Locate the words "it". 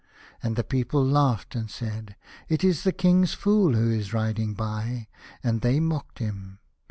2.49-2.63